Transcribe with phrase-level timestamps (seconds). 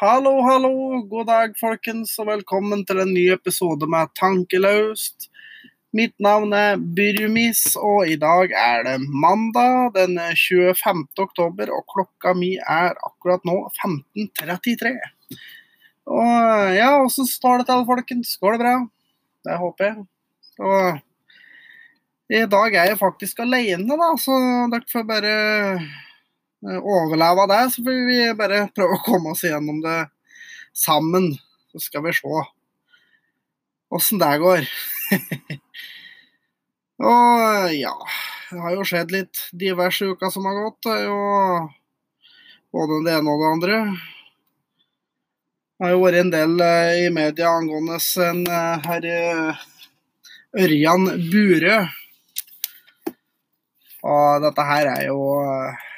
[0.00, 1.02] Hallo, hallo.
[1.10, 5.26] God dag, folkens, og velkommen til en ny episode med Tankelaust.
[5.92, 11.04] Mitt navn er Byrjumis, og i dag er det mandag den 25.
[11.20, 14.96] oktober, og klokka mi er akkurat nå 15.33.
[16.08, 18.38] Og ja, åssen står det til, folkens?
[18.40, 18.76] Går det bra?
[19.44, 20.04] Det håper jeg.
[20.64, 25.40] Og i dag er jeg faktisk alene, da, så dere får bare
[26.62, 27.60] overleve det.
[27.72, 29.98] Så får vi bare prøve å komme oss gjennom det
[30.76, 31.32] sammen.
[31.72, 32.44] Så skal vi se
[33.90, 34.68] åssen det går.
[37.10, 37.96] og ja,
[38.50, 40.80] det har jo skjedd litt diverse uker som har gått.
[40.86, 41.20] Det er jo
[42.74, 43.82] både det ene og det andre.
[45.80, 47.96] Det har jo vært en del eh, i media angående
[48.26, 49.06] en eh, herr
[50.60, 51.80] Ørjan Burøe
[54.06, 55.88] og dette her er jo eh,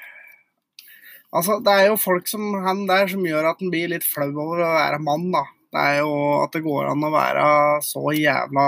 [1.33, 4.29] Altså, det er jo folk som han der som gjør at han blir litt flau
[4.35, 5.47] over å være mann, da.
[5.73, 7.45] Det er jo at det går an å være
[7.87, 8.67] så jævla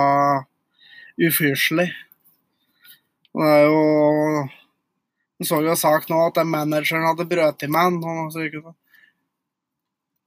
[1.21, 1.91] ufyselig.
[3.35, 4.47] Det er jo
[5.35, 8.75] Du så jo sak nå at den manageren hadde brøt i med han.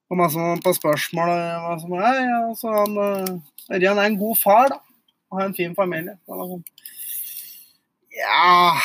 [0.09, 4.37] Og meg som på spørsmål og er, ja, så han, eh, Ørjan er en god
[4.41, 4.79] far, da.
[5.29, 6.15] Og har en fin familie.
[6.29, 6.63] Sånn.
[8.19, 8.77] Ja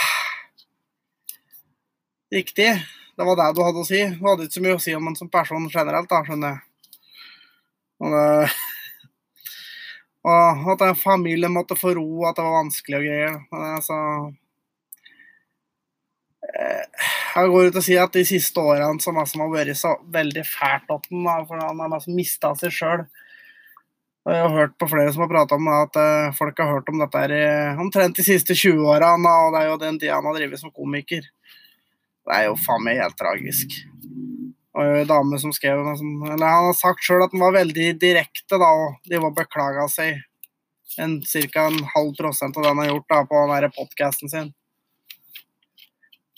[2.33, 2.71] Riktig.
[3.15, 4.01] Det var det du hadde å si.
[4.17, 6.61] Du hadde ikke så mye å si om han som person generelt, da, skjønner jeg.
[8.03, 8.53] Og, det,
[10.33, 13.35] og at familien måtte få ro, at det var vanskelig og greier.
[13.77, 13.99] Altså
[17.33, 20.91] Jeg går ut og sier at de siste årene som har vært så veldig fælt
[20.93, 23.05] opp for han har mista seg sjøl.
[24.23, 27.01] Jeg har hørt på flere som har prata om at uh, folk har hørt om
[27.01, 27.47] dette her i
[27.83, 30.71] omtrent de siste 20 åra, og det er jo den tida han har drevet som
[30.71, 31.25] komiker.
[32.23, 33.75] Det er jo faen meg helt tragisk.
[34.73, 38.57] Og en dame som skrev eller Han har sagt sjøl at han var veldig direkte
[38.57, 40.23] da, og de var beklaga seg
[41.01, 41.67] en, ca.
[41.67, 44.51] en halv prosent av det han har gjort da, på den podkasten sin.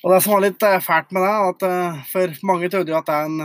[0.04, 3.00] Og Det som var litt uh, fælt med det, at uh, for mange trodde jo
[3.00, 3.40] at han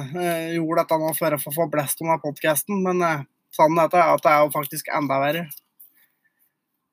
[0.57, 3.01] gjorde dette nå for å få blest om podkasten, men
[3.55, 5.47] sannheten er at det er jo faktisk enda verre.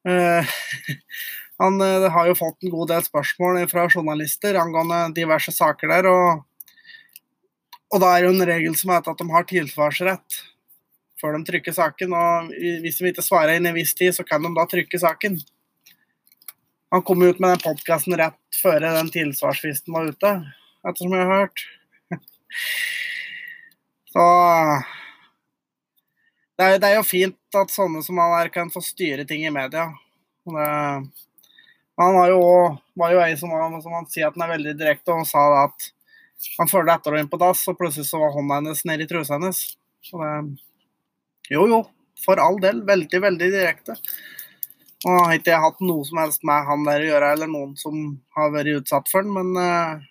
[1.61, 6.09] Han uh, har jo fått en god del spørsmål fra journalister angående diverse saker der.
[6.11, 6.43] Og,
[7.93, 10.41] og da er jo en regel som heter at de har tilsvarsrett
[11.21, 12.13] før de trykker saken.
[12.13, 12.51] Og
[12.83, 15.39] hvis de ikke svarer innen en viss tid, så kan de da trykke saken.
[16.93, 20.29] Han kom ut med den podkasten rett før den tilsvarsfristen var ute,
[20.87, 21.65] ettersom jeg har hørt.
[24.13, 24.27] Så
[26.57, 29.89] det er, jo fint at sånne som han er kan få styre ting i media.
[30.47, 30.69] Det,
[31.97, 32.41] han jo,
[32.99, 35.45] var jo en som, som, han sier at han er veldig direkte, og han sa
[35.63, 35.91] at
[36.59, 39.37] han følte etter henne inn på dass, og plutselig så var hånda hennes nedi trusa
[39.37, 39.61] hennes.
[40.05, 40.33] Så Det,
[41.49, 41.79] jo, jo,
[42.21, 42.83] for all del.
[42.85, 43.95] Veldig, veldig direkte.
[45.05, 47.97] Og har ikke hatt noe som helst med han der å gjøre, eller noen som
[48.37, 50.05] har vært utsatt for den, men uh,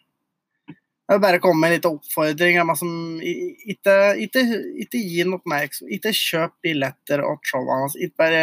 [1.06, 2.56] jeg vil bare komme med en liten oppfordring.
[2.78, 4.42] Som, ikke, ikke,
[4.82, 5.92] ikke gi noe oppmerksomhet.
[6.00, 7.84] Ikke kjøp billetter trova.
[7.94, 8.42] Ikke Bare,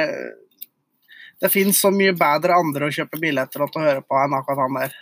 [1.43, 4.63] det finnes så mye bedre andre å kjøpe billetter til å høre på enn akkurat
[4.63, 4.93] han der.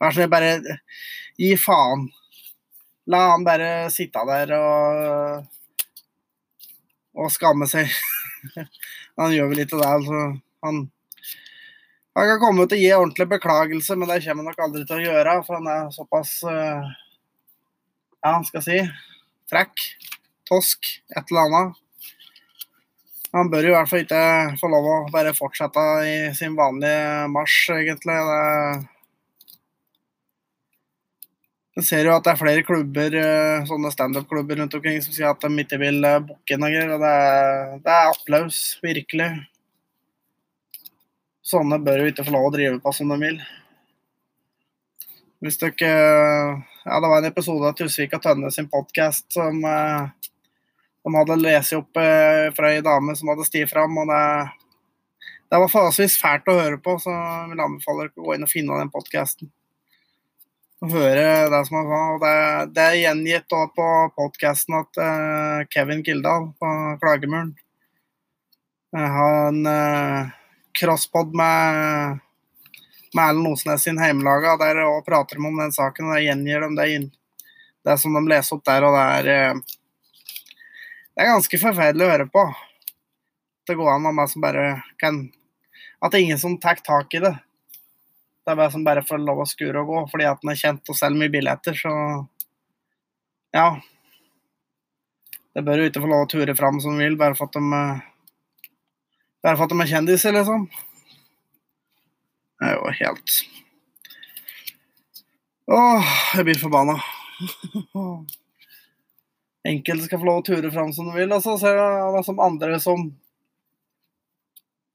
[0.00, 0.52] Vær så bare
[1.34, 2.06] gi faen.
[3.10, 5.42] La han bare sitte der og,
[7.18, 7.90] og skamme seg.
[9.18, 9.90] han gjør vel ikke det.
[9.90, 10.22] Altså.
[10.62, 10.84] Han
[12.18, 14.98] han kan komme til å gi ordentlig beklagelse, men det kommer han nok aldri til
[14.98, 15.34] å gjøre.
[15.46, 16.90] For han er såpass uh,
[18.20, 18.80] Ja, han skal si
[19.50, 19.86] frekk,
[20.46, 21.78] tosk, et eller annet.
[23.34, 24.22] Han bør i hvert fall ikke
[24.58, 28.16] få lov å bare fortsette i sin vanlige marsj, egentlig.
[28.26, 29.00] Det
[31.78, 35.30] jeg ser jo at det er flere klubber, eh, sånne standup-klubber rundt omkring som sier
[35.30, 39.28] at de ikke vil eh, booke inn Og det er, det er applaus, virkelig.
[41.46, 43.38] Sånne bør jo ikke få lov å drive på som de vil.
[45.40, 45.94] Hvis dere
[46.84, 49.62] Ja, det var en episode av Tusvik og Tønne sin podkast som
[51.00, 53.96] eh, de hadde lest opp eh, fra ei dame som hadde sti fram.
[53.98, 54.24] og det,
[55.50, 58.46] det var forholdsvis fælt å høre på, så jeg vil anbefale dere å gå inn
[58.46, 59.50] og finne den podkasten.
[60.80, 62.02] Og høre det som han sa.
[62.14, 62.36] Og det,
[62.76, 67.52] det er gjengitt på podkasten at eh, Kevin Kildahl på Klagemuren
[68.96, 70.30] har en eh,
[70.80, 72.18] crosspod med,
[73.14, 74.56] med Erlend Osnes sin heimelaga.
[74.56, 77.10] Der og prater de om den saken, og der gjengir de det, inn,
[77.84, 78.86] det som de leser opp der.
[78.88, 79.78] Og det er, eh,
[81.14, 82.42] det er ganske forferdelig å høre på.
[83.66, 85.28] Det går an om som bare kan
[86.00, 87.34] At det er ingen som tar tak i det.
[88.40, 90.58] Det er bare som bare får lov å skure og gå fordi at den er
[90.58, 91.92] kjent og selger mye billetter, så
[93.52, 93.66] ja.
[95.54, 97.62] Det bør jo ikke få lov å ture fram som vil, bare for at de
[97.76, 98.06] eh,
[99.40, 100.66] Bare for at de er kjendiser, liksom.
[102.60, 103.38] Det er jo helt
[105.70, 106.96] Åh, jeg blir forbanna.
[109.68, 112.22] Enkelte skal få lov å ture fram som de vil, og så ser jeg det
[112.24, 113.10] som andre som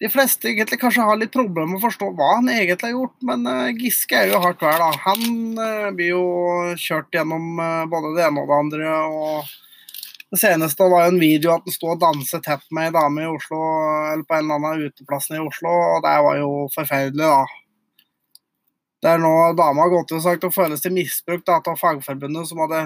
[0.02, 3.16] De fleste egentlig kanskje har litt problemer med å forstå hva han egentlig har gjort,
[3.30, 4.90] men uh, Giske er jo hardt vær, da.
[5.06, 5.22] Han
[5.56, 6.26] uh, blir jo
[6.82, 8.90] kjørt gjennom uh, både det ene og det andre.
[9.06, 12.96] og Det seneste var jo en video at han sto og danset tett med ei
[12.98, 13.62] dame i Oslo,
[14.10, 18.44] eller på en eller annen uteplass i Oslo, og det var jo forferdelig, da.
[19.06, 21.80] Det er nå dama har gått ut og sagt hun føles til misbruk da, av
[21.80, 22.84] Fagforbundet, som hadde,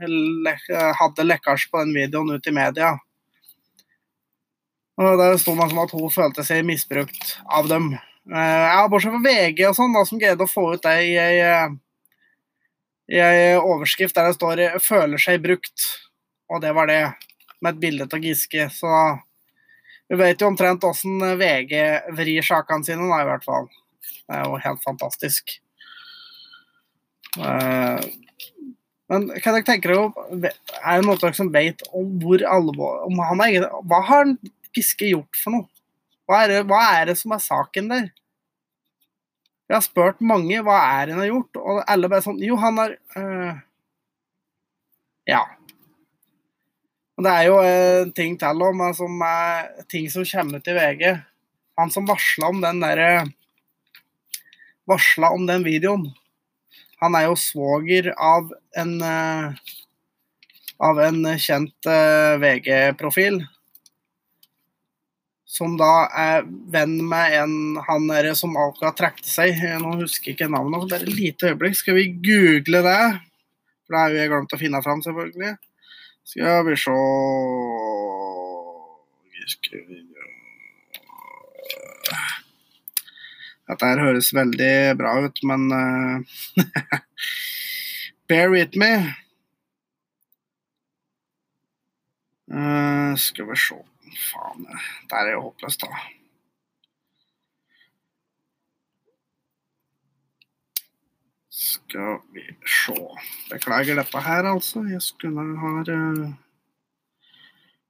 [0.00, 2.94] hadde lekkasje på den videoen ut i media.
[5.00, 7.94] Og Der sto man som at hun følte seg misbrukt av dem.
[8.28, 11.38] Ja, Bortsett fra VG og sånn, da, som greide å få ut det i ei,
[13.10, 15.88] i ei overskrift der det står 'føler seg brukt'.
[16.52, 17.14] Og det var det,
[17.60, 18.68] med et bilde av Giske.
[18.70, 19.18] Så
[20.08, 23.68] vi vet jo omtrent åssen VG vrir sakene sine, da, i hvert fall.
[24.28, 25.58] Det er jo helt fantastisk.
[29.12, 33.20] Men hva dere tenker dere Er det noen dere som vet om hvor alvor om
[33.20, 34.34] han er, Hva har
[34.72, 35.68] Giske gjort for noe?
[36.24, 38.06] Hva er, det, hva er det som er saken der?
[39.68, 42.56] Jeg har spurt mange hva er det han har gjort, og alle bare sånn Jo,
[42.60, 43.60] han har øh,
[45.28, 45.42] Ja.
[47.18, 50.78] Og det er jo en ting til om som er ting som kommer ut i
[50.78, 51.04] VG.
[51.80, 53.12] Han som varsla om den derre
[54.88, 56.08] Varsla om den videoen.
[57.02, 59.72] Han er jo svoger av en uh,
[60.82, 63.42] av en kjent uh, VG-profil
[65.52, 69.58] som da er venn med en han der som akkurat trakk seg.
[69.82, 71.76] Nå husker jeg ikke navnet, bare et lite øyeblikk.
[71.76, 73.02] Skal vi google det?
[73.84, 75.52] For det har jeg glemt å finne fram, selvfølgelig.
[76.32, 76.96] Skal vi se
[83.72, 86.42] Dette her høres veldig bra ut, men uh,
[88.28, 88.90] Bear with me.
[92.52, 93.78] Uh, skal vi se
[94.12, 94.66] Faen,
[95.08, 96.02] der er jo håpløst, da.
[101.48, 102.96] Skal vi se
[103.48, 104.84] Beklager dette her, altså.
[104.84, 106.26] Jeg skulle ha uh,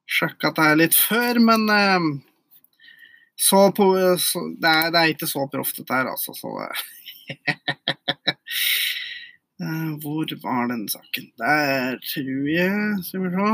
[0.07, 2.13] sjekka dette litt før, men uh,
[3.37, 3.85] så på
[4.19, 6.35] så, det, er, det, er, ikke så proft, dette her, altså.
[6.37, 6.77] Så uh,
[10.03, 11.27] Hvor var den saken?
[11.39, 13.47] Der tror jeg Skal vi se.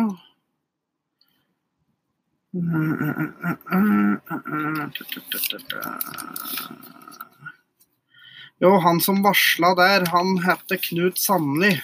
[8.59, 11.75] Jo, han som varsla der, han heter Knut Sandli.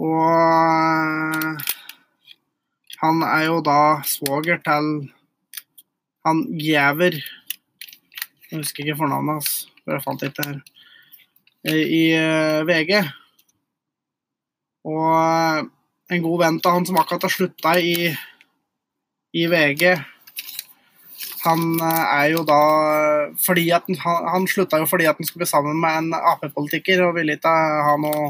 [0.00, 1.54] Og
[3.00, 4.90] han er jo da svoger til
[6.26, 7.16] han Giæver
[8.50, 9.50] Jeg husker ikke fornavnet hans,
[9.84, 10.60] for jeg fant ikke her.
[11.70, 12.04] I
[12.66, 12.92] VG.
[14.90, 15.68] Og
[16.10, 18.10] en god venn til han som akkurat har slutta i,
[19.36, 19.84] i, VG.
[21.44, 22.60] Han eh, er jo da
[23.40, 27.04] fordi at Han, han slutta jo fordi at han skulle bli sammen med en Ap-politiker
[27.06, 27.52] og ville ikke
[27.86, 28.26] ha noe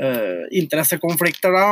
[0.00, 1.66] uh, interessekonflikter da.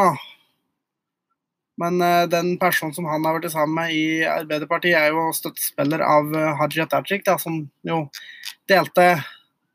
[1.78, 6.02] Men uh, den personen som han har vært sammen med i Arbeiderpartiet, er jo støttespiller
[6.02, 8.00] av uh, Hadia Tajik, da, som jo
[8.68, 9.23] delte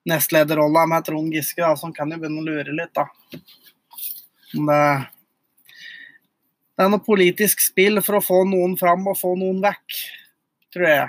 [0.09, 3.05] nestlederrolla med Trond Giske, da, som kan jo begynne å lure litt, da.
[4.53, 4.81] Det,
[6.75, 9.87] det er noe politisk spill for å få noen fram og få noen vekk,
[10.75, 11.07] tror jeg.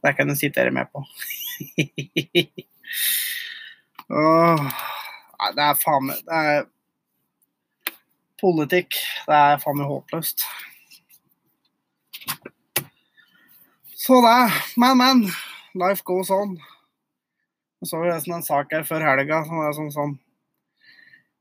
[0.00, 1.00] Det kan sitte her med på.
[4.20, 4.60] Åh,
[5.56, 6.68] det er faen meg
[8.40, 8.96] politikk.
[9.28, 10.44] Det er faen meg håpløst.
[14.00, 14.40] Så det.
[14.80, 15.22] Men, men.
[15.78, 16.56] Life goes on.
[17.80, 20.18] Jeg så jo en sak her før helga som var sånn sånn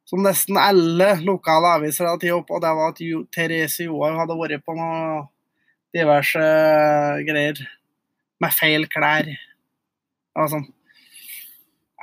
[0.10, 3.02] som nesten alle lokale aviser hadde tatt opp, og det var at
[3.36, 5.28] Therese Johaug hadde vært på noe
[5.94, 6.46] diverse
[7.28, 7.62] greier
[8.42, 9.30] med feil klær.
[10.34, 10.64] Altså,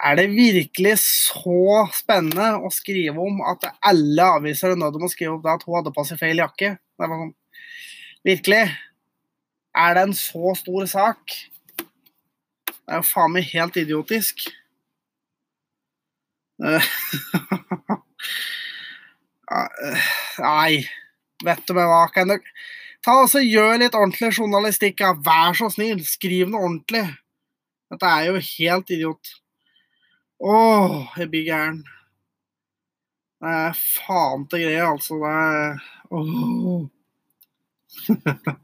[0.04, 5.12] er det virkelig så spennende å skrive om at alle aviser er nødt til å
[5.12, 6.76] skrive om at hun hadde på seg feil jakke?
[6.76, 7.34] Det var sånn,
[8.26, 8.64] Virkelig?
[9.76, 11.20] Er det en så stor sak?
[11.78, 14.46] Det er jo faen meg helt idiotisk.
[20.42, 20.72] Nei,
[21.44, 22.42] vet du meg hva, kan dere
[23.04, 25.12] Ta altså, Gjør litt ordentlig journalistikk, ja.
[25.14, 26.00] Vær så snill.
[26.02, 27.06] Skriv noe ordentlig.
[27.92, 29.22] Dette er jo helt idiot.
[30.38, 31.78] Åh, jeg blir gæren.
[33.40, 35.16] Det er faen til greie, altså.
[35.22, 36.86] Det er Åh.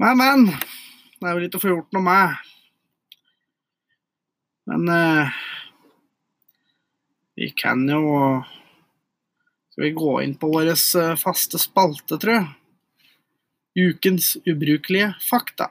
[0.00, 0.46] men, men.
[1.18, 2.48] Det er vel ikke å få gjort noe med.
[4.68, 5.40] Men eh,
[7.38, 8.02] vi kan jo
[9.72, 12.48] Skal vi gå inn på vår eh, faste spalte, tror jeg.
[13.78, 15.70] Ukens ubrukelige fakta.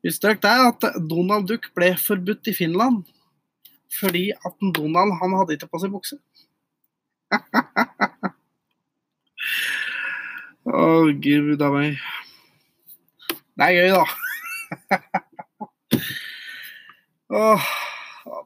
[0.00, 0.80] Dere det at
[1.10, 3.04] Donald Duck ble forbudt i Finland
[3.90, 6.16] fordi at Donald han hadde ikke på seg bukse?
[10.70, 11.96] Å, oh, gud a meg.
[13.58, 14.04] Det er gøy, da.
[17.40, 17.64] oh,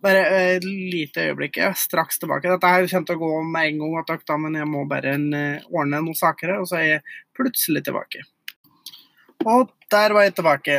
[0.04, 0.22] bare
[0.54, 1.54] et lite øyeblikk.
[1.60, 2.48] Jeg er straks tilbake.
[2.48, 3.92] Dette her kommer til å gå med en gang,
[4.30, 7.04] da, men jeg må bare eh, ordne noen saker, og så er jeg
[7.36, 8.20] plutselig tilbake.
[9.44, 9.60] Og
[9.92, 10.74] der var jeg tilbake.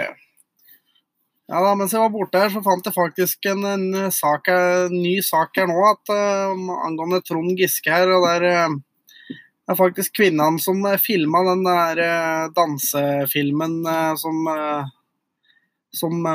[1.45, 4.95] Ja da, Mens jeg var borte her, så fant jeg faktisk en, en, sak, en
[4.95, 8.09] ny sak her nå at, uh, angående Trond Giske her.
[8.15, 8.79] og der uh,
[9.65, 11.99] det er faktisk kvinnene som filma den der
[12.53, 13.79] dansefilmen
[14.21, 14.43] som,
[15.89, 16.27] som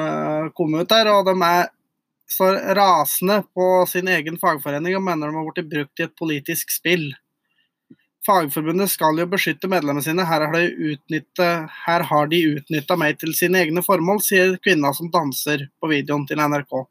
[0.59, 1.13] kom ut der.
[1.15, 1.69] Og de er
[2.27, 6.75] så rasende på sin egen fagforening og mener de har blitt brukt i et politisk
[6.75, 7.07] spill.
[8.27, 10.27] Fagforbundet skal jo beskytte medlemmene sine.
[10.29, 14.93] Her har de, utnyttet, her har de utnytta meg til sine egne formål, sier kvinna
[14.97, 16.83] som danser på videoen til NRK.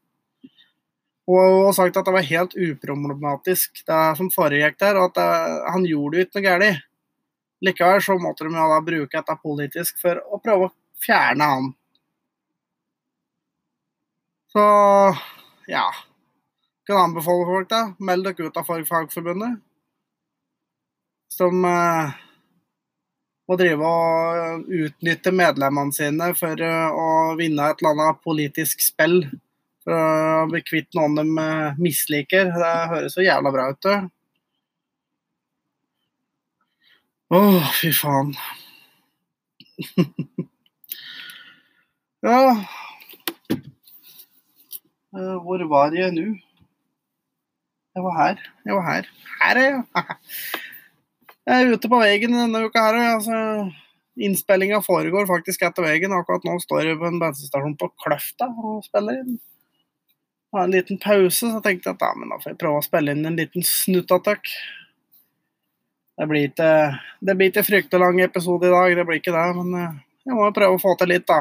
[1.30, 5.30] Og har sagt at det var helt uproblematisk det som foregikk der, og at det,
[5.76, 6.86] han gjorde jo ikke noe galt.
[7.60, 11.72] Likevel så måtte de jo da bruke dette politisk for å prøve å fjerne han.
[14.50, 14.66] Så
[15.70, 15.86] ja.
[16.90, 17.82] Kan anbefale folk, da.
[18.02, 19.60] Meld dere ut av Fagforbundet
[21.30, 22.12] som uh,
[23.50, 29.22] må drive og utnytte medlemmene sine for uh, å vinne et eller annet politisk spill.
[29.86, 32.52] For å bli kvitt noen de uh, misliker.
[32.54, 34.00] Det høres så jævla bra ut, det.
[37.30, 38.34] Å, oh, fy faen.
[42.26, 42.40] ja
[45.46, 46.26] Hvor var jeg nå?
[47.96, 48.42] Jeg var her.
[48.66, 49.14] Jeg var her.
[49.40, 49.86] Her er jeg.
[51.50, 52.98] Jeg er ute på veien denne uka her.
[53.16, 53.38] Altså,
[54.22, 56.12] Innspillinga foregår faktisk etter veien.
[56.14, 59.40] Akkurat nå står jeg på en bensinstasjon på Kløfta og spiller inn.
[60.54, 62.86] Har en liten pause, så tenkte jeg at ja, men da får jeg prøve å
[62.86, 64.52] spille inn en liten snuttatøkk.
[66.20, 66.70] Det blir ikke
[67.26, 69.48] det blir ikke fryktelig lang episode i dag, det blir ikke det.
[69.58, 69.98] Men eh,
[70.30, 71.40] jeg må jo prøve å få til litt, da.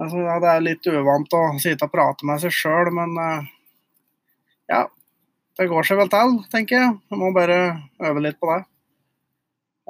[0.00, 3.52] Altså, det er litt uvant å sitte og prate med seg sjøl, men eh,
[4.70, 4.84] ja
[5.58, 6.92] det går seg vel til, tenker jeg.
[7.10, 7.58] Jeg må bare
[8.06, 8.62] øve litt på det.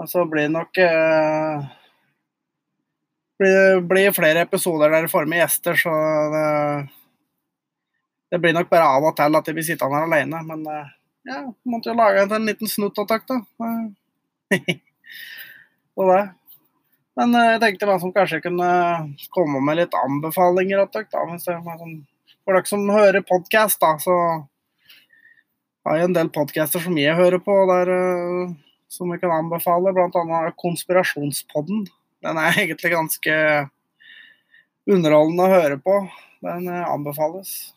[0.00, 1.68] Og så blir det nok eh,
[3.40, 5.92] blir, blir flere episoder der i får med gjester, så
[6.34, 6.46] det,
[8.32, 10.42] det blir nok bare av og til at jeg blir sittende her alene.
[10.48, 10.92] Men eh,
[11.28, 13.40] ja, måtte jo lage en liten snuttattakk, da.
[16.00, 16.22] Så det.
[17.20, 18.70] Men eh, jeg tenkte meg som kanskje kunne
[19.34, 20.86] komme med litt anbefalinger.
[20.88, 21.04] Da,
[21.42, 21.98] sånn,
[22.40, 24.16] for dere som hører podkast, så
[25.90, 28.52] har jo en del podcaster som jeg hører på, der, uh,
[28.90, 29.90] som jeg kan anbefale.
[29.96, 30.40] Bl.a.
[30.60, 31.88] Konspirasjonspodden.
[32.22, 33.34] Den er egentlig ganske
[34.90, 35.96] underholdende å høre på.
[36.46, 37.72] Den uh, anbefales.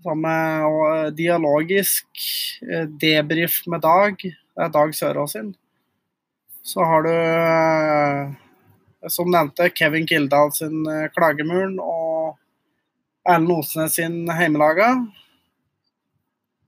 [0.00, 0.32] Samme
[1.12, 2.06] Dialogisk,
[3.00, 4.14] Debrif med Dag.
[4.20, 5.50] Det er Dag Sørås sin.
[6.64, 7.12] Så har du,
[9.12, 12.38] som nevnte, Kevin Kildahl sin Klagemuren og
[13.28, 14.94] Erlend Osnes sin Heimelaga.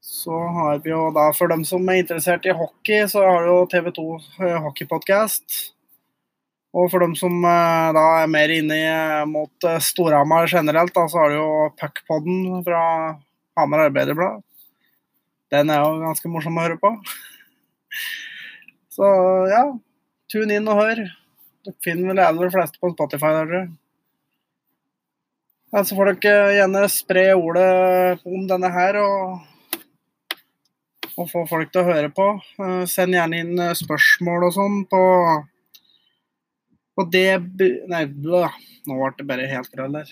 [0.02, 3.52] Så har vi jo da, for dem som er interessert i hockey, så har vi
[3.52, 4.06] jo TV2
[4.38, 4.66] hockeypodkast.
[4.66, 5.60] Hockeypodcast.
[6.72, 8.78] Og for dem som eh, da er mer inne
[9.28, 12.80] mot eh, Storhamar generelt, da, så har du jo Puckpodden fra
[13.60, 14.40] Hamar Arbeiderblad.
[15.52, 16.94] Den er jo ganske morsom å høre på.
[18.92, 19.04] Så
[19.48, 19.62] ja,
[20.32, 21.04] tune inn og hør.
[21.62, 23.70] Dere finner vel de fleste på Spotify der.
[25.72, 28.98] Ja, så får dere gjerne spre ordet om denne her.
[29.00, 29.51] og
[31.16, 32.26] og få folk til å høre på.
[32.60, 35.02] Uh, send gjerne inn uh, spørsmål og sånn på,
[37.00, 37.40] Og det
[37.88, 38.44] Nei, blå.
[38.86, 40.10] nå ble det bare helt røll her.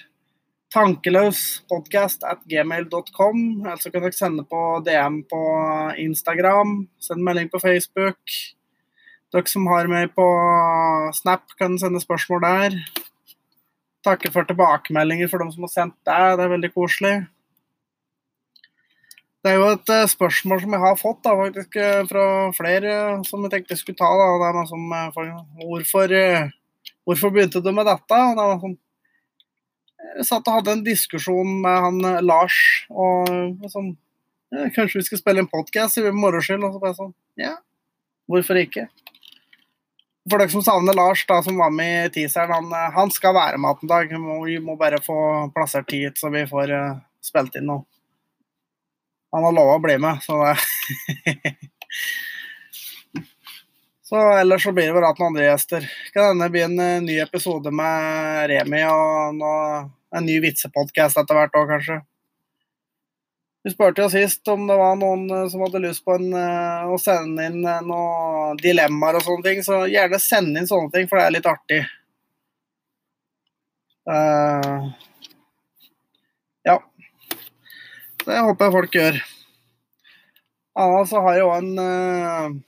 [0.71, 3.41] Tankeløspodkast at gmail.com.
[3.67, 5.43] Eller så kan dere sende på DM på
[5.99, 6.87] Instagram.
[7.03, 8.39] Send melding på Facebook.
[9.35, 10.27] Dere som har meg på
[11.15, 12.79] Snap, kan sende spørsmål der.
[14.07, 16.23] Takker for tilbakemeldinger for dem som har sendt det.
[16.39, 17.15] Det er veldig koselig.
[19.41, 22.97] Det er jo et uh, spørsmål som jeg har fått da, faktisk, uh, fra flere
[23.17, 24.09] uh, som jeg tenkte jeg skulle ta.
[24.21, 24.27] Da.
[24.43, 24.83] Det er som,
[25.63, 26.15] hvorfor,
[27.09, 28.19] hvorfor, begynte du med dette?
[28.37, 28.77] Det sånn,
[30.11, 32.57] Jeg satt og hadde en diskusjon med han eh, Lars,
[32.91, 36.65] og ja, Kanskje vi skal spille en podkast i moro skyld?
[36.67, 37.55] Og så bare sånn Ja,
[38.29, 38.89] hvorfor ikke?
[40.29, 43.37] For dere som savner Lars, da, som var med i teaseren, han, eh, han skal
[43.39, 44.13] være med en dag.
[44.45, 46.75] Vi må bare få plassert tid, så vi får
[47.25, 47.87] spilt inn noe.
[49.31, 50.57] Han har lova å bli med, så det
[54.11, 55.85] Så ellers så blir det vel at noen andre gjester.
[56.11, 59.85] Kan denne bli en uh, ny episode med Remi og noe,
[60.19, 62.01] en ny vitsepodkast etter hvert òg, kanskje.
[63.63, 66.91] Vi spurte jo sist om det var noen uh, som hadde lyst på en, uh,
[66.91, 71.21] å sende inn noen dilemmaer og sånne ting, så gjerne send inn sånne ting, for
[71.21, 71.81] det er litt artig.
[74.11, 74.75] ja.
[78.21, 79.21] Så jeg folk gjør.
[80.79, 82.65] Ja, så har jeg òg en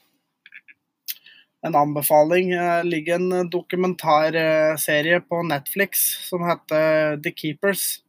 [1.67, 2.51] en anbefaling.
[2.51, 8.03] Det ligger en dokumentarserie på Netflix som heter The Keepers.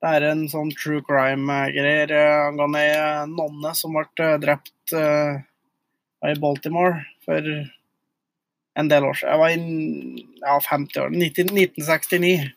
[0.00, 2.12] Det er en sånn true crime-greier
[2.46, 7.48] angående ei nonne som ble drept i Baltimore for
[8.76, 9.32] en del år siden.
[9.32, 11.16] Jeg var i ja, 50 år.
[11.16, 12.52] 19, 1969.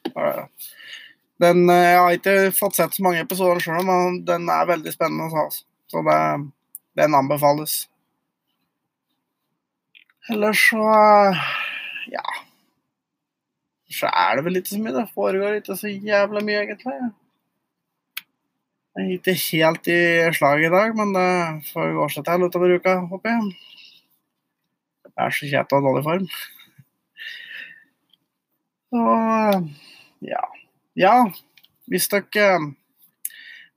[1.40, 4.92] Den, eh, jeg har ikke fått sett så mange episoder sjøl, men den er veldig
[4.92, 5.30] spennende.
[5.30, 5.64] Altså.
[5.90, 6.20] Så det,
[7.00, 7.86] den anbefales.
[10.30, 10.84] Ellers så
[12.12, 12.26] ja.
[13.90, 14.94] Så er det vel ikke så mye.
[15.00, 17.00] Det foregår ikke så jævla mye, egentlig.
[18.98, 20.00] Jeg er ikke helt i
[20.36, 21.30] slag i dag, men det
[21.72, 23.44] får gå seg til utover uka, håper jeg.
[25.08, 26.30] Jeg er så kjett og dårlig form.
[28.90, 29.02] Så
[30.26, 30.46] ja.
[30.98, 31.16] Ja,
[31.90, 32.50] hvis dere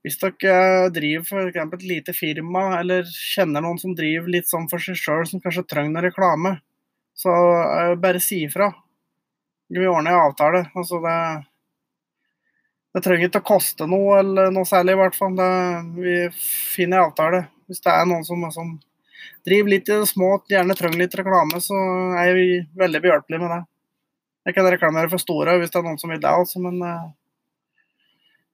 [0.03, 4.83] hvis dere driver for et lite firma, eller kjenner noen som driver litt sånn for
[4.83, 6.57] seg sjøl, som kanskje trenger noe reklame,
[7.15, 8.67] så uh, bare si ifra.
[9.71, 10.65] Vi ordner en avtale.
[10.75, 11.15] Altså det,
[12.93, 15.37] det trenger ikke å koste noe, eller noe særlig, i hvert fall.
[15.39, 15.51] Det,
[15.95, 17.45] vi finner en avtale.
[17.71, 18.75] Hvis det er noen som, som
[19.47, 21.79] driver litt i det små, gjerne trenger litt reklame, så
[22.19, 23.61] er vi veldig behjelpelige med det.
[24.43, 27.11] Jeg kan reklamere for store hvis det er noen som vil det, altså, men uh,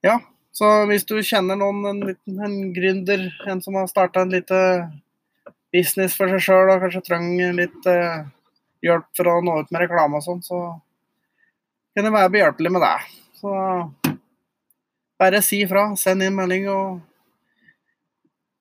[0.06, 0.18] ja.
[0.54, 4.60] Så hvis du kjenner noen, en, liten, en gründer, en som har starta en lite
[5.74, 8.26] business for seg sjøl og kanskje trenger litt uh,
[8.84, 10.62] hjelp for å nå ut med reklame og sånn, så
[11.94, 12.96] kan jeg være behjelpelig med det.
[13.40, 13.54] Så
[15.20, 15.90] bare si ifra.
[16.00, 16.68] Send inn melding.
[16.72, 17.00] Og,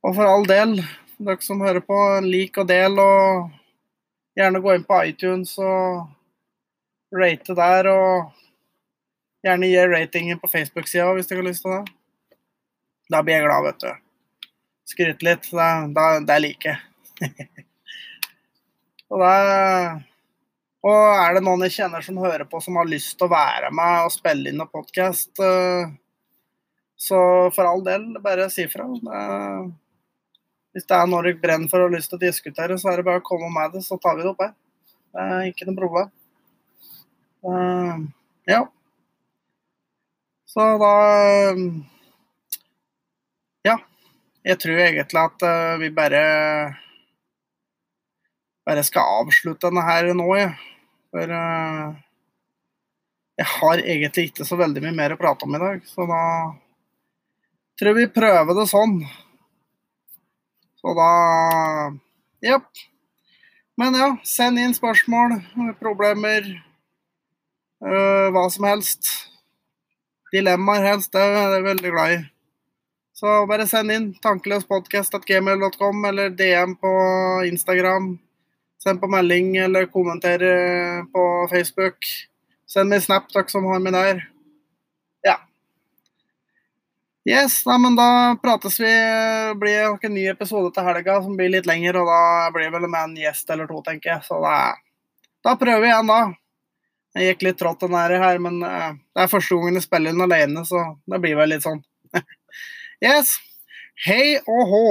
[0.03, 0.77] og for all del,
[1.19, 3.49] dere som hører på, lik og del, og
[4.39, 6.07] gjerne gå inn på iTunes og
[7.15, 7.89] rate der.
[7.93, 8.35] og
[9.45, 11.95] Gjerne gi ratingen på Facebook-sida hvis dere har lyst til det.
[13.09, 14.49] Da blir jeg glad, vet du.
[14.89, 15.47] Skryte litt.
[15.47, 16.83] Det, det, det liker jeg.
[19.15, 19.23] og,
[20.89, 23.71] og er det noen jeg kjenner som hører på, som har lyst til å være
[23.75, 25.89] med og spille inn en podkast, eh,
[26.99, 27.19] så
[27.55, 28.85] for all del, bare si fra.
[30.75, 32.99] Hvis det er noe dere brenner for og har lyst til å diskutere, så er
[32.99, 34.55] det bare å komme med det, så tar vi det opp her.
[35.15, 36.11] Det er ikke noe problem.
[37.45, 38.03] Uh,
[38.49, 38.63] ja.
[40.49, 40.93] Så da
[43.67, 43.77] Ja.
[44.43, 46.21] Jeg tror egentlig at eh, vi bare
[48.65, 50.53] bare skal avslutte denne her nå, jeg.
[51.11, 51.33] For
[53.39, 56.21] jeg har egentlig ikke så veldig mye mer å prate om i dag, så da
[57.79, 58.95] tror jeg vi prøver det sånn.
[60.79, 61.11] Så da
[62.43, 62.67] Jepp.
[63.79, 65.37] Men ja, send inn spørsmål,
[65.79, 66.47] problemer,
[67.85, 69.11] uh, hva som helst
[70.33, 71.11] dilemmaer helst.
[71.13, 72.19] Det er jeg veldig glad i.
[73.19, 76.91] Så bare send inn tankeløspodkast.gmail.com eller DM på
[77.49, 78.13] Instagram.
[78.83, 80.43] Send på melding eller kommenter
[81.11, 81.97] på Facebook.
[82.69, 84.21] Send meg snap, dere som har meg der.
[85.25, 85.35] Ja.
[87.27, 88.87] Yes, nei, men da prates vi.
[88.93, 92.77] Det blir en ny episode til helga som blir litt lengre, og da blir det
[92.77, 94.27] vel med en gjest eller to, tenker jeg.
[94.29, 94.55] Så da,
[95.43, 96.21] da prøver vi igjen, da.
[97.17, 100.25] Jeg gikk litt trått den her, men uh, det er første gangen jeg spiller den
[100.25, 101.81] alene, så det blir vel litt sånn.
[103.07, 103.37] yes.
[104.05, 104.83] Hei og hå.